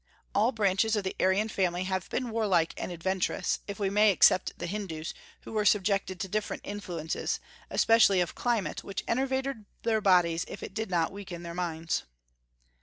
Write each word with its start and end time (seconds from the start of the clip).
All 0.33 0.51
branches 0.51 0.95
of 0.95 1.03
the 1.03 1.15
Aryan 1.19 1.47
family 1.49 1.83
have 1.83 2.09
been 2.09 2.31
warlike 2.31 2.73
and 2.75 2.91
adventurous, 2.91 3.59
if 3.67 3.77
we 3.79 3.91
may 3.91 4.09
except 4.11 4.57
the 4.57 4.65
Hindus, 4.65 5.13
who 5.41 5.53
were 5.53 5.63
subjected 5.63 6.19
to 6.21 6.27
different 6.27 6.65
influences, 6.65 7.39
especially 7.69 8.19
of 8.19 8.33
climate, 8.33 8.83
which 8.83 9.03
enervated 9.07 9.65
their 9.83 10.01
bodies 10.01 10.43
if 10.47 10.63
it 10.63 10.73
did 10.73 10.89
not 10.89 11.11
weaken 11.11 11.43
their 11.43 11.53
minds. 11.53 12.05